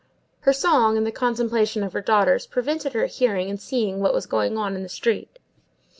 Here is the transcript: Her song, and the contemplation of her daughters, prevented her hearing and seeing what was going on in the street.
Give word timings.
Her 0.39 0.51
song, 0.51 0.97
and 0.97 1.05
the 1.05 1.11
contemplation 1.11 1.83
of 1.83 1.93
her 1.93 2.01
daughters, 2.01 2.47
prevented 2.47 2.93
her 2.93 3.05
hearing 3.05 3.51
and 3.51 3.61
seeing 3.61 3.99
what 3.99 4.15
was 4.15 4.25
going 4.25 4.57
on 4.57 4.75
in 4.75 4.81
the 4.81 4.89
street. 4.89 5.37